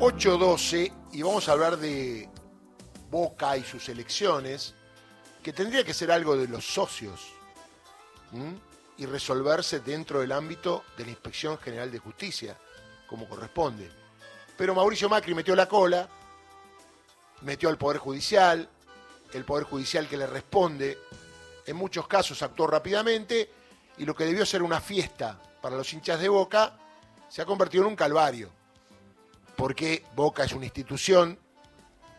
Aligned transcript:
8.12 0.00 0.92
y 1.10 1.22
vamos 1.22 1.48
a 1.48 1.52
hablar 1.52 1.76
de 1.76 2.28
Boca 3.10 3.56
y 3.56 3.64
sus 3.64 3.88
elecciones, 3.88 4.76
que 5.42 5.52
tendría 5.52 5.82
que 5.82 5.92
ser 5.92 6.12
algo 6.12 6.36
de 6.36 6.46
los 6.46 6.64
socios 6.64 7.32
y 8.96 9.06
resolverse 9.06 9.80
dentro 9.80 10.20
del 10.20 10.30
ámbito 10.30 10.84
de 10.96 11.04
la 11.04 11.10
Inspección 11.10 11.58
General 11.58 11.90
de 11.90 11.98
Justicia, 11.98 12.56
como 13.08 13.28
corresponde. 13.28 13.90
Pero 14.56 14.72
Mauricio 14.72 15.08
Macri 15.08 15.34
metió 15.34 15.56
la 15.56 15.66
cola, 15.66 16.08
metió 17.40 17.68
al 17.68 17.76
Poder 17.76 17.98
Judicial, 17.98 18.68
el 19.32 19.44
Poder 19.44 19.64
Judicial 19.64 20.06
que 20.06 20.16
le 20.16 20.28
responde, 20.28 20.96
en 21.66 21.74
muchos 21.74 22.06
casos 22.06 22.40
actuó 22.42 22.68
rápidamente 22.68 23.50
y 23.96 24.04
lo 24.04 24.14
que 24.14 24.26
debió 24.26 24.46
ser 24.46 24.62
una 24.62 24.80
fiesta 24.80 25.42
para 25.60 25.76
los 25.76 25.92
hinchas 25.92 26.20
de 26.20 26.28
Boca 26.28 26.78
se 27.28 27.42
ha 27.42 27.46
convertido 27.46 27.82
en 27.82 27.90
un 27.90 27.96
calvario 27.96 28.57
porque 29.58 30.04
Boca 30.14 30.44
es 30.44 30.52
una 30.52 30.66
institución 30.66 31.36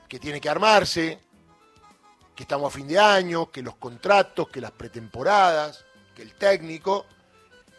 que 0.09 0.19
tiene 0.19 0.41
que 0.41 0.49
armarse, 0.49 1.19
que 2.35 2.43
estamos 2.43 2.71
a 2.71 2.75
fin 2.75 2.85
de 2.85 2.99
año, 2.99 3.49
que 3.49 3.61
los 3.61 3.77
contratos, 3.77 4.49
que 4.49 4.59
las 4.59 4.71
pretemporadas, 4.71 5.85
que 6.13 6.21
el 6.21 6.33
técnico, 6.33 7.05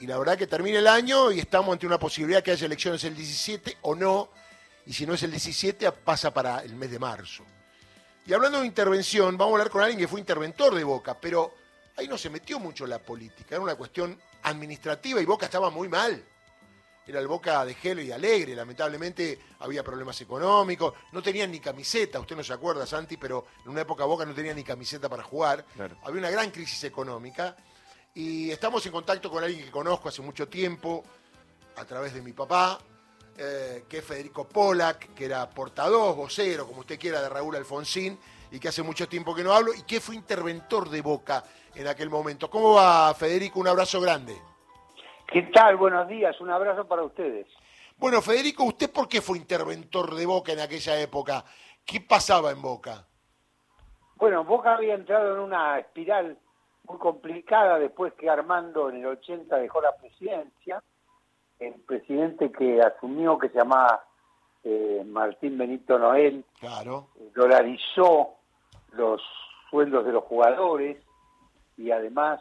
y 0.00 0.06
la 0.06 0.16
verdad 0.16 0.38
que 0.38 0.46
termina 0.46 0.78
el 0.78 0.86
año 0.86 1.30
y 1.30 1.40
estamos 1.40 1.74
ante 1.74 1.86
una 1.86 1.98
posibilidad 1.98 2.42
que 2.42 2.52
haya 2.52 2.64
elecciones 2.64 3.04
el 3.04 3.14
17 3.14 3.76
o 3.82 3.94
no, 3.94 4.30
y 4.86 4.94
si 4.94 5.04
no 5.04 5.12
es 5.12 5.22
el 5.24 5.30
17 5.30 5.92
pasa 5.92 6.32
para 6.32 6.60
el 6.60 6.74
mes 6.74 6.90
de 6.90 6.98
marzo. 6.98 7.44
Y 8.24 8.32
hablando 8.32 8.60
de 8.60 8.66
intervención, 8.66 9.36
vamos 9.36 9.52
a 9.52 9.54
hablar 9.56 9.70
con 9.70 9.82
alguien 9.82 10.00
que 10.00 10.08
fue 10.08 10.20
interventor 10.20 10.74
de 10.74 10.84
Boca, 10.84 11.20
pero 11.20 11.52
ahí 11.98 12.08
no 12.08 12.16
se 12.16 12.30
metió 12.30 12.58
mucho 12.58 12.86
la 12.86 12.98
política, 12.98 13.56
era 13.56 13.60
una 13.60 13.74
cuestión 13.74 14.18
administrativa 14.42 15.20
y 15.20 15.26
Boca 15.26 15.44
estaba 15.44 15.68
muy 15.68 15.88
mal 15.88 16.24
era 17.06 17.18
el 17.20 17.26
Boca 17.26 17.64
de 17.64 17.74
Gelo 17.74 18.00
y 18.02 18.12
Alegre, 18.12 18.54
lamentablemente 18.54 19.38
había 19.60 19.82
problemas 19.82 20.20
económicos, 20.20 20.94
no 21.12 21.22
tenían 21.22 21.50
ni 21.50 21.58
camiseta, 21.60 22.20
usted 22.20 22.36
no 22.36 22.44
se 22.44 22.52
acuerda, 22.52 22.86
Santi, 22.86 23.16
pero 23.16 23.46
en 23.64 23.70
una 23.70 23.80
época 23.80 24.04
Boca 24.04 24.24
no 24.24 24.34
tenía 24.34 24.54
ni 24.54 24.62
camiseta 24.62 25.08
para 25.08 25.22
jugar, 25.24 25.64
Claro. 25.74 25.96
había 26.04 26.20
una 26.20 26.30
gran 26.30 26.50
crisis 26.50 26.84
económica 26.84 27.56
y 28.14 28.50
estamos 28.50 28.84
en 28.86 28.92
contacto 28.92 29.30
con 29.30 29.42
alguien 29.42 29.64
que 29.64 29.70
conozco 29.70 30.08
hace 30.08 30.22
mucho 30.22 30.48
tiempo, 30.48 31.02
a 31.76 31.84
través 31.84 32.12
de 32.14 32.22
mi 32.22 32.32
papá, 32.32 32.78
eh, 33.36 33.84
que 33.88 33.98
es 33.98 34.04
Federico 34.04 34.46
Polak, 34.46 35.14
que 35.14 35.24
era 35.24 35.48
portavoz, 35.48 36.14
vocero, 36.14 36.66
como 36.66 36.80
usted 36.80 36.98
quiera, 36.98 37.22
de 37.22 37.28
Raúl 37.28 37.56
Alfonsín, 37.56 38.18
y 38.50 38.58
que 38.58 38.68
hace 38.68 38.82
mucho 38.82 39.08
tiempo 39.08 39.34
que 39.34 39.42
no 39.42 39.54
hablo, 39.54 39.72
y 39.72 39.82
que 39.82 40.00
fue 40.00 40.14
interventor 40.16 40.90
de 40.90 41.00
Boca 41.00 41.44
en 41.74 41.86
aquel 41.86 42.10
momento. 42.10 42.50
¿Cómo 42.50 42.74
va, 42.74 43.14
Federico? 43.14 43.60
Un 43.60 43.68
abrazo 43.68 44.00
grande. 44.00 44.36
¿Qué 45.30 45.42
tal? 45.42 45.76
Buenos 45.76 46.08
días, 46.08 46.40
un 46.40 46.50
abrazo 46.50 46.86
para 46.88 47.04
ustedes. 47.04 47.46
Bueno, 47.96 48.20
Federico, 48.20 48.64
¿usted 48.64 48.90
por 48.92 49.08
qué 49.08 49.20
fue 49.20 49.38
interventor 49.38 50.14
de 50.14 50.26
Boca 50.26 50.52
en 50.52 50.60
aquella 50.60 51.00
época? 51.00 51.44
¿Qué 51.86 52.00
pasaba 52.00 52.50
en 52.50 52.60
Boca? 52.60 53.06
Bueno, 54.16 54.42
Boca 54.44 54.74
había 54.74 54.94
entrado 54.94 55.34
en 55.34 55.40
una 55.40 55.78
espiral 55.78 56.36
muy 56.88 56.98
complicada 56.98 57.78
después 57.78 58.12
que 58.14 58.28
Armando 58.28 58.88
en 58.90 58.96
el 58.96 59.06
80 59.06 59.56
dejó 59.56 59.80
la 59.80 59.96
presidencia. 59.96 60.82
El 61.60 61.74
presidente 61.74 62.50
que 62.50 62.80
asumió, 62.82 63.38
que 63.38 63.50
se 63.50 63.58
llamaba 63.58 64.04
eh, 64.64 65.04
Martín 65.06 65.56
Benito 65.58 65.98
Noel, 65.98 66.44
Claro, 66.58 67.08
eh, 67.20 67.30
dolarizó 67.34 68.34
los 68.92 69.22
sueldos 69.70 70.04
de 70.04 70.12
los 70.12 70.24
jugadores 70.24 70.96
y 71.76 71.92
además 71.92 72.40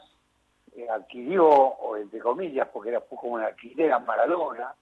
eh, 0.76 0.88
adquirió, 0.90 1.48
o 1.48 1.98
entre 1.98 2.20
comillas, 2.20 2.68
porque 2.72 2.90
era 2.90 3.02
como 3.02 3.34
una 3.34 3.48
alquiler 3.48 3.92
a 3.92 4.00
Maradona, 4.00 4.74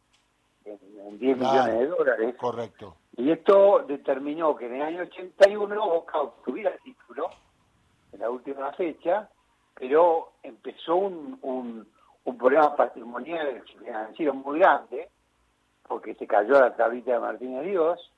en, 0.65 0.79
en 0.99 1.17
10 1.19 1.37
Claro. 1.37 1.53
millones 1.63 1.79
de 1.79 1.87
dólares. 1.87 2.35
correcto. 2.37 2.95
Y 3.15 3.31
esto 3.31 3.85
determinó 3.87 4.55
que 4.55 4.67
en 4.67 4.75
el 4.75 4.81
año 4.81 5.01
81 5.03 5.85
Boca 5.89 6.19
obtuviera 6.21 6.71
el 6.71 6.79
título, 6.81 7.29
en 8.11 8.19
la 8.19 8.29
última 8.29 8.71
fecha, 8.73 9.29
pero 9.73 10.33
empezó 10.43 10.95
un, 10.95 11.37
un, 11.41 11.87
un 12.25 12.37
problema 12.37 12.75
patrimonial 12.75 13.63
financiero 13.79 14.33
muy 14.33 14.59
grande, 14.59 15.09
porque 15.87 16.15
se 16.15 16.27
cayó 16.27 16.59
la 16.59 16.75
tablita 16.75 17.13
de 17.13 17.19
Martínez 17.19 17.63
Dios. 17.65 18.11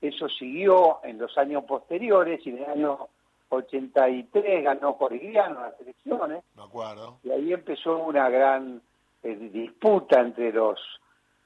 Eso 0.00 0.28
siguió 0.28 0.98
en 1.04 1.18
los 1.18 1.36
años 1.38 1.64
posteriores 1.64 2.44
y 2.46 2.50
en 2.50 2.58
el 2.58 2.70
año 2.70 3.08
83 3.48 4.64
ganó 4.64 4.96
Corigliano 4.98 5.60
las 5.60 5.80
elecciones 5.80 6.42
acuerdo. 6.82 7.18
y 7.22 7.30
ahí 7.30 7.52
empezó 7.52 7.98
una 7.98 8.28
gran 8.30 8.80
eh, 9.22 9.34
disputa 9.52 10.20
entre 10.20 10.52
los 10.52 10.78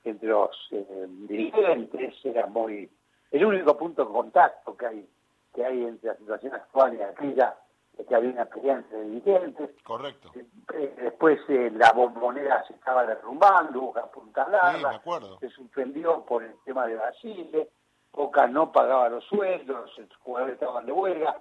entre 0.05 0.29
los 0.29 0.51
eh, 0.73 1.07
dirigentes 1.29 2.15
era 2.25 2.47
muy 2.47 2.91
el 3.31 3.45
único 3.45 3.77
punto 3.77 4.05
de 4.05 4.13
contacto 4.13 4.77
que 4.77 4.87
hay 4.87 5.09
que 5.55 5.65
hay 5.65 5.85
entre 5.85 6.11
la 6.11 6.17
situación 6.17 6.55
actual 6.55 6.95
y 6.95 7.03
aquella 7.03 7.57
es 7.99 8.07
que 8.07 8.15
había 8.15 8.31
una 8.31 8.45
pelea 8.47 8.75
entre 8.77 9.03
dirigentes 9.03 9.71
Correcto. 9.83 10.31
Eh, 10.75 10.95
después 11.03 11.39
eh, 11.49 11.71
la 11.75 11.93
bombonera 11.93 12.65
se 12.67 12.75
estaba 12.75 13.05
derrumbando 13.05 13.81
hubo 13.81 13.93
que 13.93 14.01
Sí, 14.01 14.85
acuerdo. 14.95 15.39
se 15.41 15.51
suspendió 15.51 16.25
por 16.25 16.43
el 16.45 16.55
tema 16.65 16.87
de 16.87 16.97
Basile, 16.97 17.69
Boca 18.13 18.47
no 18.47 18.73
pagaba 18.73 19.09
los 19.09 19.25
sueldos, 19.25 19.97
los 19.99 20.17
jugadores 20.19 20.55
estaban 20.55 20.87
de 20.87 20.93
huelga, 20.93 21.37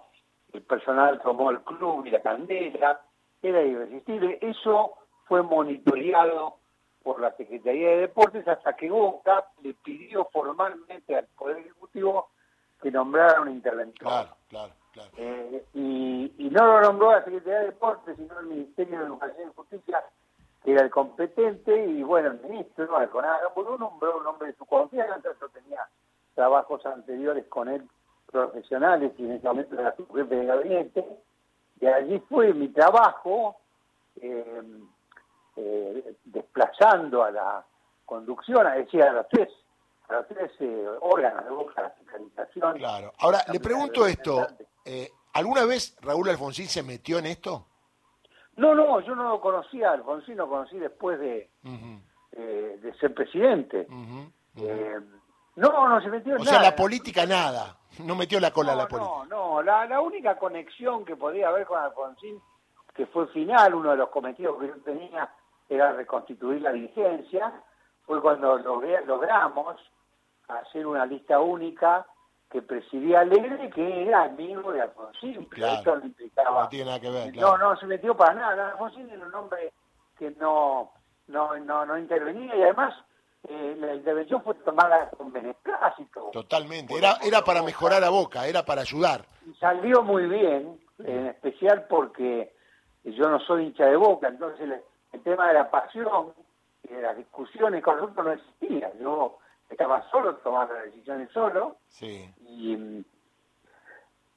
el 0.53 0.61
personal 0.63 1.19
tomó 1.22 1.49
el 1.51 1.61
club 1.61 2.05
y 2.05 2.11
la 2.11 2.22
candela, 2.22 2.99
era 3.41 3.61
irresistible. 3.61 4.38
Eso 4.41 4.94
fue 5.25 5.41
monitoreado 5.44 6.55
por 7.03 7.22
la 7.22 7.35
Secretaría 7.35 7.89
de 7.89 7.97
Deportes 7.97 8.47
hasta 8.47 8.75
que 8.75 8.89
Boca 8.89 9.45
le 9.63 9.73
pidió 9.73 10.25
formalmente 10.31 11.16
al 11.16 11.27
Poder 11.38 11.57
Ejecutivo 11.59 12.29
que 12.81 12.91
nombrara 12.91 13.41
un 13.41 13.49
interventor. 13.49 14.07
Claro, 14.07 14.29
claro, 14.47 14.73
claro. 14.91 15.09
Eh, 15.17 15.66
y, 15.73 16.33
y 16.38 16.49
no 16.49 16.66
lo 16.66 16.81
nombró 16.81 17.11
la 17.11 17.23
Secretaría 17.23 17.59
de 17.59 17.66
Deportes, 17.67 18.16
sino 18.17 18.39
el 18.39 18.47
Ministerio 18.47 18.99
de 18.99 19.05
Educación 19.05 19.49
y 19.49 19.55
Justicia, 19.55 20.03
que 20.63 20.72
era 20.73 20.83
el 20.83 20.89
competente, 20.89 21.85
y 21.85 22.03
bueno, 22.03 22.31
el 22.31 22.39
ministro, 22.41 22.95
Alconada 22.95 23.41
Gamburo, 23.41 23.78
nombró 23.78 24.17
un 24.17 24.28
hombre 24.28 24.49
de 24.49 24.55
su 24.55 24.66
confianza, 24.66 25.29
yo 25.39 25.49
tenía 25.49 25.88
trabajos 26.35 26.85
anteriores 26.85 27.45
con 27.47 27.69
él 27.69 27.88
profesionales 28.31 29.11
y 29.17 29.25
en 29.25 29.31
ese 29.31 29.47
momento 29.47 29.79
era 29.79 29.95
su 29.95 30.07
jefe 30.13 30.35
de 30.35 30.45
gabinete, 30.45 31.05
y 31.81 31.85
allí 31.88 32.19
fue 32.29 32.53
mi 32.53 32.67
trabajo, 32.69 33.56
eh, 34.22 34.63
eh, 35.56 36.16
desplazando 36.25 37.23
a 37.23 37.31
la 37.31 37.66
conducción, 38.06 38.66
es 38.67 38.85
decir, 38.85 39.03
a 39.03 39.12
los 39.13 39.28
tres, 39.29 39.50
a 40.09 40.13
los 40.13 40.28
tres 40.28 40.51
eh, 40.59 40.88
órganos 41.01 41.44
de 41.45 41.51
boca, 41.51 41.81
la 41.81 41.90
fiscalización, 41.91 42.78
Claro. 42.78 43.13
Ahora, 43.19 43.40
le 43.51 43.59
pregunto 43.59 44.06
esto. 44.06 44.47
eh, 44.85 45.09
¿Alguna 45.34 45.66
vez 45.66 45.95
Raúl 46.01 46.28
Alfonsín 46.29 46.67
se 46.67 46.81
metió 46.84 47.19
en 47.19 47.28
esto? 47.28 47.66
No, 48.56 48.73
no, 48.75 49.00
yo 49.01 49.16
no 49.16 49.23
lo 49.29 49.40
conocía, 49.40 49.91
Alfonsín 49.91 50.35
lo 50.38 50.50
conocí 50.50 50.78
después 50.79 51.19
de, 51.19 51.50
eh, 52.34 52.79
de 52.81 52.94
ser 53.00 53.13
presidente. 53.13 53.88
no, 55.56 55.88
no 55.88 56.01
se 56.01 56.09
metió 56.09 56.35
en 56.35 56.41
O 56.41 56.44
sea, 56.46 56.53
nada. 56.57 56.69
la 56.72 56.75
política 56.75 57.25
nada. 57.25 57.78
No 57.99 58.15
metió 58.15 58.39
la 58.39 58.51
cola 58.51 58.73
a 58.73 58.75
la 58.75 58.87
política. 58.87 59.13
no, 59.13 59.25
no, 59.25 59.61
la, 59.61 59.85
la 59.85 60.01
única 60.01 60.37
conexión 60.37 61.03
que 61.05 61.15
podía 61.15 61.49
haber 61.49 61.65
con 61.65 61.79
Alfonsín, 61.81 62.41
que 62.93 63.05
fue 63.07 63.27
final, 63.27 63.73
uno 63.75 63.91
de 63.91 63.97
los 63.97 64.09
cometidos 64.09 64.59
que 64.59 64.67
yo 64.67 64.75
tenía 64.83 65.29
era 65.67 65.91
reconstituir 65.93 66.61
la 66.61 66.71
dirigencia, 66.71 67.51
fue 68.05 68.21
cuando 68.21 68.57
logré- 68.59 69.03
logramos 69.05 69.77
hacer 70.47 70.87
una 70.87 71.05
lista 71.05 71.39
única 71.39 72.05
que 72.49 72.61
presidía 72.63 73.19
Alegre, 73.19 73.69
que 73.69 74.07
era 74.07 74.23
amigo 74.23 74.71
de 74.71 74.81
Alfonsín, 74.81 75.35
pero 75.49 75.49
Claro. 75.49 75.73
esto 75.75 75.95
no 75.97 76.05
implicaba 76.05 76.63
No 76.63 76.69
tiene 76.69 76.85
nada 76.85 76.99
que 76.99 77.09
ver, 77.11 77.35
No, 77.37 77.57
no 77.57 77.75
se 77.77 77.85
metió 77.85 78.17
para 78.17 78.33
nada. 78.33 78.69
Alfonsín 78.71 79.07
era 79.09 79.23
un 79.25 79.35
hombre 79.35 79.71
que 80.17 80.31
no, 80.31 80.91
no, 81.27 81.55
no, 81.59 81.85
no 81.85 81.97
intervenía 81.97 82.55
y 82.55 82.63
además 82.63 82.95
eh, 83.47 83.75
la 83.79 83.95
intervención 83.95 84.44
fue 84.44 84.55
tomada 84.55 85.09
con 85.11 85.31
beneplácito. 85.31 86.29
Totalmente. 86.33 86.96
Era, 86.97 87.17
era 87.23 87.41
para 87.43 87.64
mejorar 87.64 88.03
a 88.03 88.09
Boca, 88.09 88.47
era 88.47 88.64
para 88.64 88.81
ayudar. 88.81 89.25
Y 89.46 89.53
salió 89.55 90.03
muy 90.03 90.25
bien, 90.28 90.79
en 90.99 91.28
especial 91.28 91.85
porque 91.90 92.52
yo 93.03 93.29
no 93.29 93.40
soy 93.40 93.66
hincha 93.66 93.85
de 93.85 93.96
boca, 93.96 94.28
entonces 94.28 94.69
el, 95.11 95.22
tema 95.23 95.47
de 95.47 95.53
la 95.53 95.72
pasión 95.72 96.34
y 96.84 96.90
de 96.90 97.02
las 97.02 97.17
discusiones 97.17 97.84
con 97.84 97.97
nosotros 97.97 98.25
no 98.25 98.31
existía. 98.34 98.91
Yo 98.99 99.37
estaba 99.69 100.08
solo 100.11 100.35
tomando 100.37 100.73
las 100.73 100.85
decisiones 100.85 101.29
solo 101.31 101.78
Sí. 101.87 102.29
y, 102.41 103.05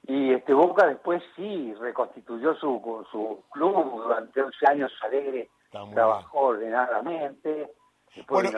y 0.07 0.33
este 0.33 0.55
Boca 0.55 0.87
después 0.87 1.23
sí 1.37 1.75
reconstituyó 1.75 2.55
su, 2.55 3.07
su 3.11 3.43
club 3.51 4.03
durante 4.03 4.43
11 4.43 4.67
años 4.67 4.93
alegre 5.03 5.49
trabajó 5.71 6.55
Bueno. 8.29 8.51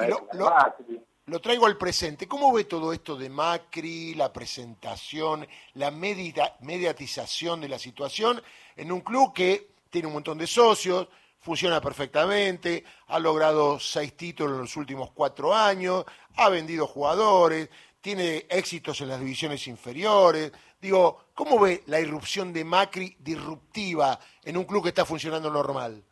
Lo 1.26 1.40
traigo 1.40 1.64
al 1.64 1.78
presente. 1.78 2.28
¿Cómo 2.28 2.52
ve 2.52 2.64
todo 2.64 2.92
esto 2.92 3.16
de 3.16 3.30
Macri, 3.30 4.14
la 4.14 4.30
presentación, 4.30 5.46
la 5.72 5.90
medita- 5.90 6.56
mediatización 6.60 7.62
de 7.62 7.68
la 7.68 7.78
situación 7.78 8.42
en 8.76 8.92
un 8.92 9.00
club 9.00 9.32
que 9.32 9.70
tiene 9.88 10.08
un 10.08 10.14
montón 10.14 10.36
de 10.36 10.46
socios, 10.46 11.08
funciona 11.40 11.80
perfectamente, 11.80 12.84
ha 13.06 13.18
logrado 13.18 13.80
seis 13.80 14.14
títulos 14.16 14.54
en 14.54 14.60
los 14.62 14.76
últimos 14.76 15.12
cuatro 15.12 15.54
años, 15.54 16.04
ha 16.36 16.50
vendido 16.50 16.86
jugadores, 16.86 17.70
tiene 18.02 18.44
éxitos 18.50 19.00
en 19.00 19.08
las 19.08 19.20
divisiones 19.20 19.66
inferiores. 19.66 20.52
Digo, 20.78 21.28
¿cómo 21.32 21.58
ve 21.58 21.84
la 21.86 22.00
irrupción 22.00 22.52
de 22.52 22.64
Macri 22.64 23.16
disruptiva 23.18 24.18
en 24.42 24.58
un 24.58 24.64
club 24.64 24.82
que 24.82 24.88
está 24.90 25.06
funcionando 25.06 25.50
normal? 25.50 26.04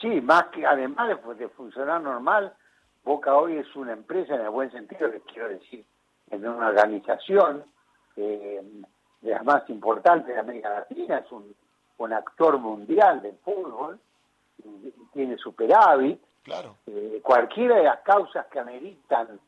Sí, 0.00 0.20
más 0.20 0.46
que 0.48 0.66
además 0.66 1.08
de, 1.38 1.48
funcionar 1.48 2.00
normal, 2.02 2.52
Boca 3.04 3.34
hoy 3.34 3.56
es 3.56 3.76
una 3.76 3.92
empresa 3.92 4.34
en 4.34 4.42
el 4.42 4.50
buen 4.50 4.70
sentido, 4.70 5.08
les 5.08 5.22
quiero 5.22 5.48
decir, 5.48 5.84
en 6.30 6.46
una 6.46 6.68
organización 6.68 7.64
eh, 8.16 8.62
de 9.20 9.30
las 9.30 9.44
más 9.44 9.68
importantes 9.70 10.34
de 10.34 10.40
América 10.40 10.70
Latina, 10.70 11.18
es 11.18 11.32
un, 11.32 11.54
actor 12.12 12.58
mundial 12.58 13.22
del 13.22 13.36
fútbol, 13.38 13.98
tiene 15.12 15.36
superávit. 15.38 16.20
Claro. 16.44 16.76
Eh, 16.86 17.20
cualquiera 17.22 17.76
de 17.76 17.84
las 17.84 18.00
causas 18.02 18.46
que 18.46 18.60
ameritan 18.60 19.40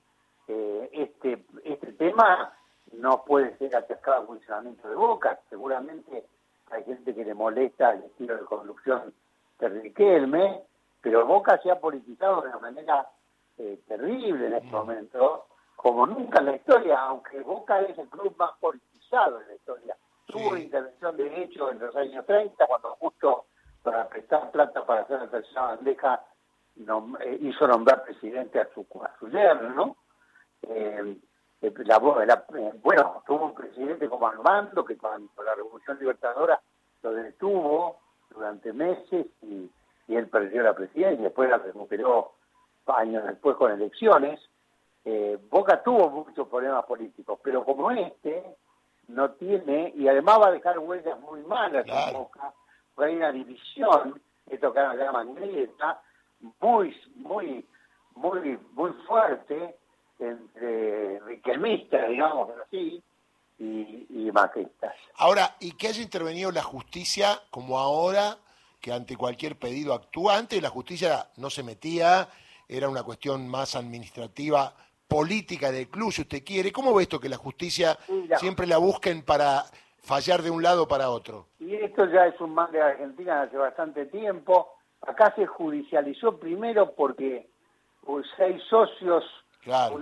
eh, 0.49 0.89
este, 0.93 1.44
este 1.62 1.93
tema 1.93 2.53
no 2.93 3.23
puede 3.25 3.56
ser 3.59 3.77
atascado 3.77 4.23
al 4.23 4.27
funcionamiento 4.27 4.89
de 4.89 4.97
Boca. 4.97 5.39
Seguramente 5.51 6.25
hay 6.71 6.85
gente 6.85 7.15
que 7.15 7.25
le 7.25 7.35
molesta 7.35 7.93
el 7.93 8.05
estilo 8.05 8.37
de 8.37 8.44
conducción 8.44 9.12
de 9.58 9.69
Riquelme, 9.69 10.62
pero 11.00 11.26
Boca 11.26 11.58
se 11.62 11.70
ha 11.70 11.81
politizado 11.81 12.43
de 12.43 12.49
una 12.49 12.58
manera 12.58 13.08
eh, 13.56 13.81
terrible 13.87 14.46
en 14.46 14.55
este 14.55 14.70
momento, 14.70 15.46
como 15.76 16.06
nunca 16.06 16.40
en 16.40 16.46
la 16.46 16.56
historia, 16.56 17.00
aunque 17.00 17.40
Boca 17.40 17.81
es 17.81 17.99
el 17.99 18.08
club 18.08 18.34
más 18.37 18.52
politizado 18.60 19.40
en 19.40 19.49
la 19.49 19.55
historia. 19.55 19.96
Tuvo 20.26 20.56
intervención 20.56 21.16
de 21.16 21.43
hecho 21.43 21.70
en 21.70 21.78
los 21.78 21.94
años 21.96 22.26
30, 22.26 22.66
cuando 22.66 22.96
justo 22.96 23.46
para 23.82 24.08
prestar 24.08 24.50
plata 24.50 24.84
para 24.84 25.02
hacer 25.02 25.20
la 25.20 25.31
tercera 25.31 25.62
bandeja 25.62 26.22
eh, 27.20 27.38
hizo 27.40 27.66
nombrar 27.66 28.05
presidente 28.05 28.60
a 28.60 28.69
su, 28.72 28.87
a 29.02 29.19
su 29.19 29.28
yerno, 29.28 29.70
¿no? 29.70 29.96
Eh, 30.62 31.16
eh, 31.60 32.72
bueno, 32.82 33.22
tuvo 33.26 33.46
un 33.46 33.55
presidente 33.55 34.08
como 34.08 34.28
Armando 34.28 34.84
que 34.84 34.96
cuando 34.96 35.43
la 35.43 35.55
Revolución 35.56 35.99
Libertadora 35.99 36.60
lo 37.02 37.12
detuvo 37.12 37.99
durante 38.38 38.73
meses 38.73 39.26
y, 39.43 39.70
él 40.08 40.26
perdió 40.29 40.62
la 40.62 40.75
presidencia, 40.75 41.20
y 41.20 41.23
después 41.25 41.50
la 41.50 41.58
recuperó 41.58 42.32
años 42.87 43.25
después 43.26 43.56
con 43.56 43.70
elecciones. 43.70 44.40
Eh, 45.05 45.38
Boca 45.50 45.82
tuvo 45.82 46.08
muchos 46.08 46.49
problemas 46.49 46.87
políticos, 46.87 47.38
pero 47.43 47.62
como 47.62 47.90
este 47.90 48.43
no 49.08 49.32
tiene, 49.32 49.93
y 49.94 50.08
además 50.08 50.40
va 50.40 50.46
a 50.49 50.52
dejar 50.52 50.79
huellas 50.79 51.20
muy 51.20 51.43
malas 51.43 51.87
en 51.87 52.14
Boca, 52.14 52.55
porque 52.94 53.11
hay 53.11 53.17
una 53.17 53.32
división, 53.32 54.19
esto 54.49 54.73
que 54.73 54.81
ahora 54.81 55.05
llaman 55.05 55.34
grieta, 55.34 56.00
muy, 56.61 56.96
muy, 57.17 57.67
muy, 58.14 58.58
muy 58.73 58.93
fuerte, 59.06 59.76
entre 60.19 61.20
riquelmistas, 61.20 62.08
digamos 62.08 62.49
así, 62.64 62.98
Ahora, 65.17 65.57
¿y 65.61 65.73
que 65.73 65.89
haya 65.89 66.03
intervenido 66.03 66.51
la 66.51 66.63
justicia 66.63 67.41
como 67.51 67.79
ahora, 67.79 68.37
que 68.81 68.93
ante 68.93 69.17
cualquier 69.17 69.59
pedido 69.59 69.95
actúa? 69.95 70.37
Antes 70.37 70.63
la 70.63 70.71
justicia 70.71 71.29
no 71.37 71.51
se 71.51 71.63
metía, 71.63 72.29
era 72.69 72.89
una 72.89 73.03
cuestión 73.03 73.49
más 73.49 73.75
administrativa, 73.77 74.75
política 75.07 75.73
del 75.73 75.89
club, 75.89 76.13
si 76.13 76.23
usted 76.23 76.45
quiere. 76.45 76.71
¿Cómo 76.71 76.95
ve 76.95 77.05
esto 77.05 77.19
que 77.19 77.29
la 77.29 77.39
justicia 77.39 77.99
siempre 78.39 78.67
la 78.67 78.77
busquen 78.79 79.23
para 79.23 79.65
fallar 80.03 80.43
de 80.43 80.51
un 80.51 80.63
lado 80.63 80.87
para 80.87 81.11
otro? 81.11 81.47
Y 81.59 81.75
esto 81.75 82.05
ya 82.07 82.27
es 82.27 82.39
un 82.41 82.55
mal 82.55 82.71
de 82.71 82.83
Argentina 82.83 83.43
hace 83.43 83.57
bastante 83.57 84.07
tiempo. 84.07 84.69
Acá 85.01 85.33
se 85.35 85.47
judicializó 85.47 86.39
primero 86.39 86.93
porque 86.95 87.49
pues, 88.05 88.27
seis 88.37 88.63
socios 88.69 89.25
Claro. 89.63 89.99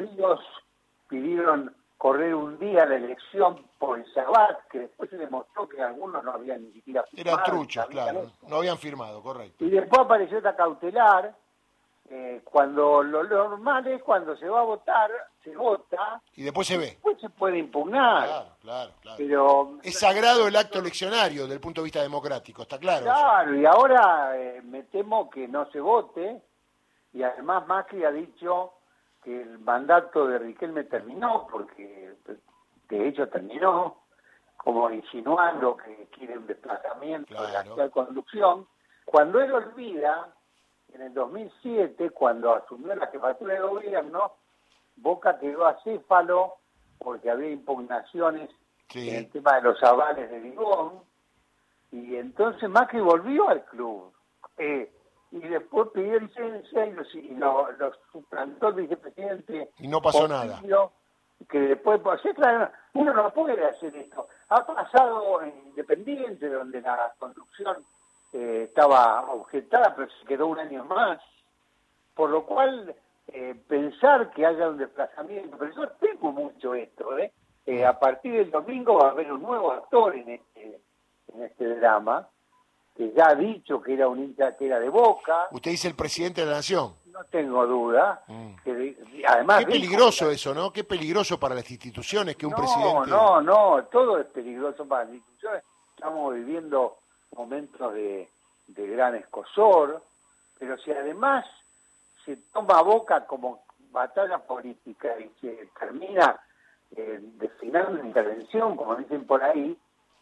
pidieron 1.09 1.75
correr 1.97 2.35
un 2.35 2.59
día 2.59 2.85
la 2.87 2.97
elección 2.97 3.67
por 3.79 3.99
el 3.99 4.13
Sabat, 4.13 4.69
que 4.71 4.81
después 4.81 5.11
se 5.11 5.17
demostró 5.17 5.69
que 5.69 5.83
algunos 5.83 6.23
no 6.23 6.33
habían 6.33 6.63
ni 6.65 6.73
siquiera 6.73 7.03
firmado. 7.05 7.39
Eran 7.39 7.45
truchos, 7.45 7.87
claro, 7.87 8.31
no 8.49 8.57
habían 8.57 8.79
firmado, 8.79 9.23
correcto. 9.23 9.65
Y 9.65 9.71
después 9.71 10.03
apareció 10.03 10.39
esta 10.39 10.55
cautelar, 10.55 11.35
eh, 12.09 12.41
cuando 12.45 13.03
lo 13.03 13.25
normal 13.25 13.87
es 13.89 14.03
cuando 14.03 14.37
se 14.37 14.49
va 14.49 14.61
a 14.61 14.65
votar, 14.65 15.11
se 15.43 15.57
vota. 15.57 16.21
Y 16.35 16.45
después 16.45 16.67
se 16.67 16.79
ve. 16.79 16.87
Después 16.87 17.21
se 17.21 17.31
puede 17.31 17.59
impugnar. 17.59 18.27
Claro, 18.27 18.49
claro, 18.61 18.93
claro. 19.01 19.17
Pero, 19.17 19.79
es 19.83 19.99
sagrado 19.99 20.47
el 20.47 20.55
acto 20.55 20.79
eleccionario 20.79 21.43
desde 21.43 21.55
el 21.55 21.61
punto 21.61 21.81
de 21.81 21.87
vista 21.87 22.03
democrático, 22.03 22.63
está 22.63 22.79
claro. 22.79 23.05
Claro, 23.05 23.55
y 23.55 23.65
ahora 23.65 24.37
eh, 24.37 24.63
me 24.63 24.85
temo 24.85 25.29
que 25.31 25.49
no 25.49 25.69
se 25.71 25.81
vote, 25.81 26.41
y 27.13 27.23
además 27.23 27.67
Macri 27.67 28.05
ha 28.05 28.13
dicho 28.13 28.75
el 29.27 29.59
mandato 29.59 30.27
de 30.29 30.39
Riquelme 30.39 30.85
terminó, 30.85 31.47
porque 31.51 32.15
de 32.89 33.09
hecho 33.09 33.29
terminó, 33.29 34.03
como 34.57 34.91
insinuando 34.91 35.77
que 35.77 36.09
quiere 36.17 36.39
un 36.39 36.47
desplazamiento 36.47 37.35
de 37.35 37.53
la 37.53 37.61
actual 37.61 37.91
conducción, 37.91 38.67
cuando 39.05 39.41
él 39.41 39.53
olvida, 39.53 40.33
en 40.93 41.03
el 41.03 41.15
2007, 41.15 42.11
cuando 42.11 42.55
asumió 42.55 42.95
la 42.95 43.09
jefatura 43.09 43.55
de 43.55 43.61
gobierno, 43.61 44.33
Boca 44.97 45.39
quedó 45.39 45.67
acéfalo 45.67 46.55
porque 46.99 47.31
había 47.31 47.51
impugnaciones 47.51 48.51
en 48.95 49.15
el 49.15 49.31
tema 49.31 49.57
de 49.57 49.63
los 49.63 49.83
avales 49.83 50.31
de 50.31 50.41
Ligón, 50.41 51.03
y 51.93 52.17
entonces 52.17 52.69
Macri 52.69 53.01
volvió 53.01 53.49
al 53.49 53.65
club. 53.65 54.13
Eh, 54.59 54.91
y 55.31 55.41
después 55.41 55.89
pidió 55.93 56.21
licencia 56.21 56.87
y 56.87 56.93
los, 56.93 57.15
y 57.15 57.35
lo, 57.35 57.69
suplantó 58.13 58.69
el 58.69 58.75
vicepresidente. 58.75 59.71
Y 59.79 59.89
no 59.89 60.01
pasó 60.01 60.29
nada. 60.29 60.61
Que 61.49 61.59
después, 61.59 62.01
pues, 62.01 62.21
claro, 62.35 62.71
uno 62.95 63.13
no 63.13 63.31
puede 63.33 63.63
hacer 63.65 63.95
esto. 63.97 64.29
Ha 64.49 64.65
pasado 64.65 65.43
en 65.43 65.53
Independiente, 65.69 66.49
donde 66.49 66.81
la 66.81 67.13
construcción 67.19 67.85
eh, 68.33 68.65
estaba 68.69 69.31
objetada, 69.33 69.95
pero 69.95 70.09
se 70.11 70.27
quedó 70.27 70.47
un 70.47 70.59
año 70.59 70.85
más. 70.85 71.21
Por 72.15 72.31
lo 72.31 72.47
cual, 72.47 72.95
eh, 73.29 73.55
pensar 73.69 74.31
que 74.31 74.47
haya 74.47 74.69
un 74.69 74.79
desplazamiento, 74.79 75.59
pero 75.59 75.75
yo 75.75 75.89
tengo 76.01 76.33
mucho 76.33 76.75
esto, 76.75 77.19
¿eh? 77.19 77.33
eh 77.67 77.85
a 77.85 77.99
partir 77.99 78.33
del 78.33 78.51
domingo 78.51 78.95
va 78.95 79.09
a 79.09 79.11
haber 79.11 79.31
un 79.31 79.43
nuevo 79.43 79.73
actor 79.73 80.17
en 80.17 80.31
este, 80.31 80.81
en 81.35 81.43
este 81.43 81.75
drama 81.75 82.27
que 82.97 83.13
ya 83.13 83.29
ha 83.29 83.35
dicho 83.35 83.81
que 83.81 83.95
era 83.95 84.09
un 84.09 84.23
hincha 84.23 84.57
que 84.57 84.67
era 84.67 84.81
de 84.81 84.89
Boca. 84.89 85.49
Usted 85.51 85.71
dice 85.71 85.89
el 85.89 85.95
presidente 85.95 86.41
de 86.41 86.47
la 86.47 86.55
Nación. 86.55 86.95
No 87.13 87.25
tengo 87.25 87.67
duda. 87.67 88.23
Mm. 88.27 88.55
además 89.27 89.65
Qué 89.65 89.73
peligroso 89.73 90.31
eso, 90.31 90.55
¿no? 90.55 90.73
Qué 90.73 90.85
peligroso 90.85 91.39
para 91.39 91.55
las 91.55 91.71
instituciones 91.71 92.37
que 92.37 92.47
un 92.47 92.55
presidente... 92.55 93.11
No, 93.11 93.41
no, 93.41 93.85
todo 93.85 94.19
es 94.19 94.27
peligroso 94.27 94.87
para 94.87 95.05
las 95.05 95.15
instituciones. 95.15 95.63
Estamos 95.95 96.35
viviendo 96.35 96.99
momentos 97.37 97.93
de, 97.95 98.29
gran 98.69 99.15
escosor, 99.15 100.03
pero 100.59 100.79
si 100.79 100.91
además 100.91 101.45
se 102.25 102.37
toma 102.53 102.83
Boca 102.83 103.27
como 103.27 103.63
batalla 103.91 104.39
política 104.39 105.09
y 105.21 105.31
se 105.41 105.69
termina 105.79 106.39
eh, 106.97 107.19
destinando 107.21 107.93
una 107.93 108.07
intervención, 108.07 108.77
como 108.77 108.97
dicen 108.97 109.27
por 109.27 109.43
ahí, 109.43 109.77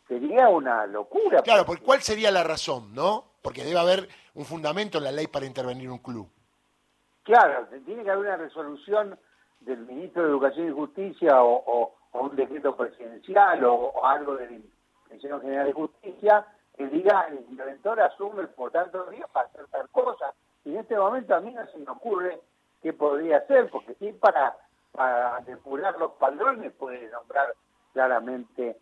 sería 0.08 0.48
una 0.48 0.86
locura. 0.86 1.42
Claro, 1.42 1.64
porque 1.64 1.82
¿cuál 1.84 2.02
sería 2.02 2.30
la 2.30 2.44
razón, 2.44 2.94
no? 2.94 3.24
Porque 3.42 3.64
debe 3.64 3.78
haber 3.78 4.08
un 4.34 4.44
fundamento 4.44 4.98
en 4.98 5.04
la 5.04 5.12
ley 5.12 5.26
para 5.26 5.46
intervenir 5.46 5.90
un 5.90 5.98
club. 5.98 6.28
Claro, 7.22 7.66
tiene 7.84 8.04
que 8.04 8.10
haber 8.10 8.26
una 8.26 8.36
resolución 8.36 9.18
del 9.60 9.78
ministro 9.78 10.22
de 10.22 10.28
Educación 10.28 10.68
y 10.68 10.72
Justicia 10.72 11.42
o, 11.42 11.94
un 12.12 12.36
decreto 12.36 12.76
presidencial 12.76 13.64
o, 13.64 14.04
algo 14.04 14.36
del 14.36 14.62
Ministerio 15.08 15.40
General 15.40 15.66
de 15.66 15.72
Justicia 15.72 16.46
que 16.76 16.86
diga 16.88 17.26
el 17.28 17.40
interventor 17.48 18.00
asume 18.00 18.46
por 18.48 18.70
tantos 18.70 19.10
días 19.10 19.28
para 19.32 19.46
hacer 19.48 19.66
tal 19.68 19.88
cosa. 19.90 20.34
Y 20.64 20.72
en 20.72 20.80
este 20.80 20.96
momento 20.96 21.34
a 21.34 21.40
mí 21.40 21.52
no 21.52 21.66
se 21.66 21.78
me 21.78 21.90
ocurre 21.90 22.40
qué 22.82 22.92
podría 22.92 23.38
hacer, 23.38 23.70
porque 23.70 23.94
si 23.94 24.12
para, 24.12 24.56
para 24.92 25.40
depurar 25.40 25.98
los 25.98 26.12
padrones 26.12 26.72
puede 26.72 27.08
nombrar 27.10 27.54
claramente 27.92 28.76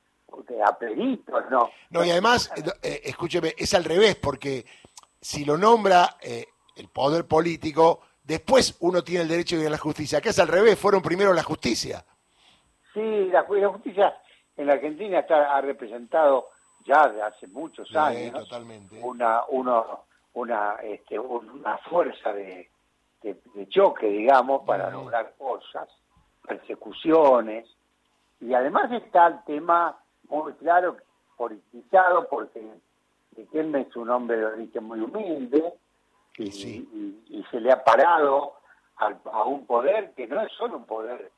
a 0.64 0.78
peritos, 0.78 1.44
no. 1.50 1.70
No, 1.90 2.04
y 2.04 2.10
además, 2.10 2.50
eh, 2.56 2.62
eh, 2.82 3.00
escúcheme, 3.04 3.54
es 3.56 3.74
al 3.74 3.84
revés, 3.84 4.16
porque 4.16 4.64
si 5.20 5.44
lo 5.44 5.56
nombra 5.56 6.16
eh, 6.20 6.46
el 6.76 6.88
poder 6.88 7.26
político, 7.26 8.00
después 8.22 8.76
uno 8.80 9.02
tiene 9.02 9.22
el 9.22 9.28
derecho 9.28 9.56
de 9.56 9.62
ir 9.62 9.68
a 9.68 9.72
la 9.72 9.78
justicia. 9.78 10.18
Acá 10.18 10.30
es 10.30 10.38
al 10.38 10.48
revés, 10.48 10.78
fueron 10.78 11.02
primero 11.02 11.32
la 11.32 11.42
justicia. 11.42 12.04
Sí, 12.92 13.30
la, 13.32 13.42
justicia 13.44 14.16
en 14.56 14.66
la 14.66 14.74
Argentina 14.74 15.20
está, 15.20 15.56
ha 15.56 15.60
representado 15.60 16.50
ya 16.84 17.08
de 17.08 17.22
hace 17.22 17.46
muchos 17.46 17.94
años 17.94 18.32
totalmente. 18.32 18.98
una 19.00 19.42
uno, 19.48 20.04
una 20.34 20.76
este, 20.82 21.18
una 21.18 21.78
fuerza 21.78 22.32
de, 22.32 22.68
de, 23.22 23.68
choque 23.68 24.08
digamos 24.08 24.62
para 24.66 24.90
lograr 24.90 25.32
cosas 25.38 25.88
persecuciones 26.46 27.68
y 28.40 28.52
además 28.52 28.90
está 28.90 29.28
el 29.28 29.44
tema 29.44 30.01
muy 30.32 30.52
claro, 30.54 30.96
politizado, 31.36 32.26
porque 32.28 32.62
Riquelme 33.36 33.82
es 33.82 33.96
un 33.96 34.10
hombre 34.10 34.38
de 34.38 34.46
origen 34.46 34.84
muy 34.84 35.00
humilde 35.00 35.74
y, 36.38 36.44
y, 37.28 37.44
se 37.50 37.60
le 37.60 37.70
ha 37.70 37.84
parado 37.84 38.54
a, 38.96 39.44
un 39.44 39.66
poder 39.66 40.12
que 40.14 40.26
no 40.26 40.40
es 40.40 40.52
solo 40.52 40.78
un 40.78 40.86
poder 40.86 41.30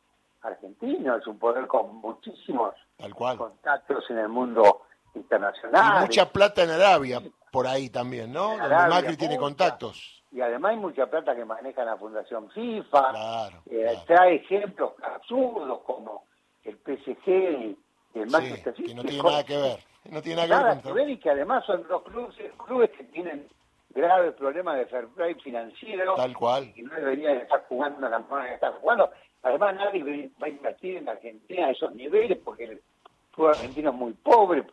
argentino, 0.42 1.16
es 1.16 1.26
un 1.26 1.38
poder 1.38 1.66
con 1.66 1.96
muchísimos 1.96 2.74
Tal 2.96 3.14
cual. 3.14 3.36
contactos 3.36 4.08
en 4.10 4.18
el 4.18 4.28
mundo 4.28 4.82
internacional. 5.14 6.02
Y 6.02 6.06
mucha 6.06 6.30
plata 6.30 6.62
en 6.62 6.70
Arabia 6.70 7.20
por 7.50 7.66
ahí 7.66 7.90
también, 7.90 8.32
¿no? 8.32 8.56
Donde 8.56 8.68
Macri 8.68 9.16
tiene 9.16 9.36
contactos. 9.36 10.22
Y 10.30 10.40
además 10.40 10.72
hay 10.72 10.78
mucha 10.78 11.06
plata 11.06 11.34
que 11.34 11.44
maneja 11.44 11.84
la 11.84 11.96
Fundación 11.96 12.50
FIFA. 12.50 13.10
Claro, 13.10 13.62
Eh, 13.66 13.82
claro. 13.82 14.00
Trae 14.06 14.34
ejemplos 14.36 14.92
absurdos 15.02 15.80
como 15.86 16.24
el 16.64 16.76
PSG 16.78 17.76
Sí, 18.14 18.56
City. 18.76 18.84
que 18.84 18.94
no 18.94 19.02
tiene 19.02 19.18
con- 19.18 19.30
nada 19.32 19.44
que 19.44 19.56
ver. 19.56 19.78
No 20.10 20.22
tiene 20.22 20.46
nada 20.46 20.58
que 20.58 20.64
ver 20.64 20.76
que 20.76 20.82
con 20.88 20.94
ver 20.94 21.08
y 21.10 21.18
que 21.18 21.30
además 21.30 21.64
son 21.66 21.86
dos 21.88 22.02
clubes, 22.04 22.34
clubes 22.66 22.90
que 22.90 23.04
tienen 23.04 23.48
graves 23.90 24.34
problemas 24.34 24.76
de 24.76 24.86
fair 24.86 25.06
play 25.08 25.34
financiero 25.34 26.14
Tal 26.14 26.34
cual. 26.36 26.72
y 26.76 26.82
no 26.82 26.94
deberían 26.94 27.36
estar 27.38 27.64
jugando 27.68 28.08
la 28.08 28.18
manera 28.20 28.48
que 28.50 28.54
están 28.54 28.72
jugando. 28.80 29.10
Además 29.42 29.74
nadie 29.76 30.30
va 30.42 30.46
a 30.46 30.50
invertir 30.50 30.96
en 30.96 31.08
Argentina 31.08 31.66
a 31.66 31.70
esos 31.70 31.94
niveles 31.94 32.38
porque 32.44 32.64
el 32.64 32.82
fútbol 33.32 33.50
argentino 33.50 33.90
es 33.90 33.96
muy 33.96 34.12
pobre. 34.14 34.64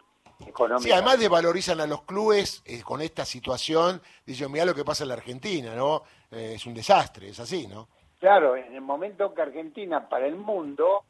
Sí, 0.80 0.92
además 0.92 1.20
desvalorizan 1.20 1.80
a 1.82 1.86
los 1.86 2.02
clubes 2.02 2.64
eh, 2.66 2.82
con 2.82 3.00
esta 3.02 3.26
situación. 3.26 4.02
Dicen, 4.26 4.52
mira 4.52 4.66
lo 4.66 4.74
que 4.74 4.84
pasa 4.84 5.04
en 5.04 5.10
la 5.10 5.14
Argentina, 5.14 5.76
¿no? 5.76 6.02
Eh, 6.32 6.54
es 6.56 6.66
un 6.66 6.74
desastre, 6.74 7.30
es 7.30 7.40
así, 7.40 7.68
¿no? 7.68 7.88
Claro, 8.20 8.56
en 8.56 8.74
el 8.74 8.82
momento 8.82 9.34
que 9.36 9.42
Argentina 9.44 10.10
para 10.10 10.26
el 10.26 10.36
mundo, 10.36 11.04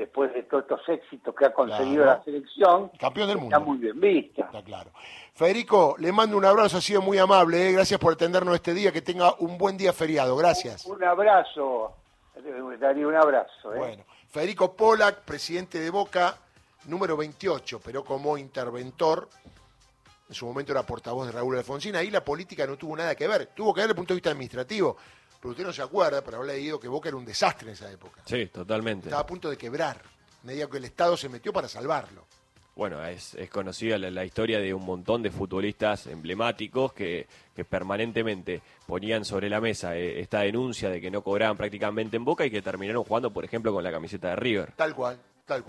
después 0.00 0.32
de 0.32 0.42
todos 0.44 0.62
estos 0.64 0.80
éxitos 0.88 1.34
que 1.34 1.44
ha 1.44 1.52
conseguido 1.52 2.02
Claro. 2.04 2.18
la 2.18 2.24
selección, 2.24 2.88
Campeón 2.98 3.28
del 3.28 3.38
está 3.38 3.58
mundo. 3.58 3.70
muy 3.72 3.78
bien 3.78 4.00
vista. 4.00 4.42
Está 4.46 4.62
claro. 4.62 4.90
Federico, 5.34 5.94
le 5.98 6.10
mando 6.10 6.36
un 6.38 6.44
abrazo, 6.44 6.78
ha 6.78 6.80
sido 6.80 7.02
muy 7.02 7.18
amable. 7.18 7.68
¿eh? 7.68 7.72
Gracias 7.72 8.00
por 8.00 8.14
atendernos 8.14 8.54
este 8.54 8.72
día. 8.74 8.90
Que 8.92 9.02
tenga 9.02 9.34
un 9.38 9.58
buen 9.58 9.76
día 9.76 9.92
feriado. 9.92 10.34
Gracias. 10.36 10.86
Un 10.86 11.04
abrazo, 11.04 11.92
Darío, 12.80 13.08
un 13.08 13.14
abrazo. 13.14 13.74
¿eh? 13.74 13.78
Bueno, 13.78 14.04
Federico 14.28 14.74
Polak, 14.74 15.20
presidente 15.20 15.78
de 15.78 15.90
Boca, 15.90 16.34
número 16.86 17.16
28, 17.16 17.80
pero 17.84 18.02
como 18.04 18.36
interventor. 18.38 19.28
En 20.28 20.34
su 20.34 20.46
momento 20.46 20.72
era 20.72 20.82
portavoz 20.84 21.26
de 21.26 21.32
Raúl 21.32 21.58
Alfonsín. 21.58 21.96
Ahí 21.96 22.08
la 22.10 22.24
política 22.24 22.66
no 22.66 22.76
tuvo 22.78 22.96
nada 22.96 23.14
que 23.16 23.26
ver. 23.26 23.46
Tuvo 23.54 23.74
que 23.74 23.80
ver 23.80 23.88
desde 23.88 23.92
el 23.92 23.96
punto 23.96 24.14
de 24.14 24.16
vista 24.16 24.30
administrativo. 24.30 24.96
Pero 25.40 25.52
usted 25.52 25.64
no 25.64 25.72
se 25.72 25.82
acuerda, 25.82 26.22
pero 26.22 26.36
habrá 26.36 26.52
leído 26.52 26.78
que 26.78 26.88
Boca 26.88 27.08
era 27.08 27.16
un 27.16 27.24
desastre 27.24 27.68
en 27.68 27.72
esa 27.74 27.90
época. 27.90 28.22
Sí, 28.26 28.46
totalmente. 28.46 29.08
Estaba 29.08 29.22
a 29.22 29.26
punto 29.26 29.48
de 29.48 29.56
quebrar. 29.56 30.02
Medio 30.42 30.68
que 30.68 30.78
el 30.78 30.84
Estado 30.84 31.16
se 31.16 31.28
metió 31.28 31.52
para 31.52 31.68
salvarlo. 31.68 32.26
Bueno, 32.76 33.04
es, 33.04 33.34
es 33.34 33.50
conocida 33.50 33.98
la, 33.98 34.10
la 34.10 34.24
historia 34.24 34.58
de 34.58 34.72
un 34.72 34.84
montón 34.84 35.22
de 35.22 35.30
futbolistas 35.30 36.06
emblemáticos 36.06 36.92
que, 36.92 37.26
que 37.54 37.64
permanentemente 37.64 38.62
ponían 38.86 39.24
sobre 39.24 39.50
la 39.50 39.60
mesa 39.60 39.96
eh, 39.96 40.20
esta 40.20 40.40
denuncia 40.40 40.88
de 40.88 41.00
que 41.00 41.10
no 41.10 41.22
cobraban 41.22 41.56
prácticamente 41.56 42.16
en 42.16 42.24
Boca 42.24 42.46
y 42.46 42.50
que 42.50 42.62
terminaron 42.62 43.04
jugando, 43.04 43.30
por 43.32 43.44
ejemplo, 43.44 43.72
con 43.72 43.84
la 43.84 43.90
camiseta 43.90 44.30
de 44.30 44.36
River. 44.36 44.72
Tal 44.76 44.94
cual, 44.94 45.18
tal 45.44 45.62
cual. 45.62 45.66